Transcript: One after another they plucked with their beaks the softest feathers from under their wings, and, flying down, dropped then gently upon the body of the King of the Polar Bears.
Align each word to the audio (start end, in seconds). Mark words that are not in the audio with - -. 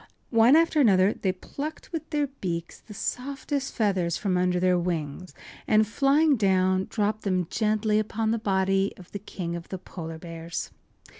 One 0.31 0.55
after 0.55 0.81
another 0.81 1.13
they 1.13 1.31
plucked 1.31 1.91
with 1.91 2.09
their 2.09 2.25
beaks 2.25 2.79
the 2.79 2.93
softest 2.95 3.71
feathers 3.75 4.17
from 4.17 4.35
under 4.35 4.59
their 4.59 4.79
wings, 4.79 5.35
and, 5.67 5.85
flying 5.87 6.37
down, 6.37 6.85
dropped 6.89 7.21
then 7.21 7.45
gently 7.51 7.99
upon 7.99 8.31
the 8.31 8.39
body 8.39 8.93
of 8.97 9.11
the 9.11 9.19
King 9.19 9.55
of 9.55 9.69
the 9.69 9.77
Polar 9.77 10.17
Bears. 10.17 10.71